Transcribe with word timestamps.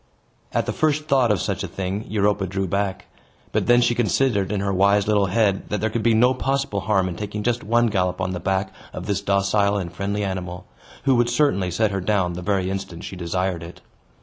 At 0.51 0.65
the 0.65 0.73
first 0.73 1.03
thought 1.07 1.31
of 1.31 1.39
such 1.39 1.63
a 1.63 1.67
thing, 1.67 2.05
Europa 2.09 2.47
drew 2.47 2.65
back. 2.67 3.05
But 3.51 3.67
then 3.67 3.81
she 3.81 3.93
considered 3.93 4.51
in 4.51 4.59
her 4.59 4.73
wise 4.73 5.07
little 5.07 5.27
head 5.27 5.69
that 5.69 5.79
there 5.79 5.91
could 5.91 6.01
be 6.01 6.15
no 6.15 6.33
possible 6.33 6.79
harm 6.79 7.07
in 7.07 7.15
taking 7.15 7.43
just 7.43 7.63
one 7.63 7.85
gallop 7.85 8.19
on 8.19 8.31
the 8.31 8.39
back 8.39 8.73
of 8.93 9.05
this 9.05 9.21
docile 9.21 9.77
and 9.77 9.93
friendly 9.93 10.23
animal, 10.23 10.65
who 11.03 11.13
would 11.17 11.29
certainly 11.29 11.69
set 11.69 11.91
her 11.91 12.01
down 12.01 12.33
the 12.33 12.41
very 12.41 12.71
instant 12.71 13.03
she 13.03 13.15
desired 13.15 13.61
it. 13.61 13.81